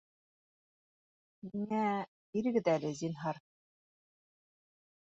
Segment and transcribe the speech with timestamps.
[1.51, 1.83] Миңә...
[2.33, 3.43] бирегеҙ әле, зинһар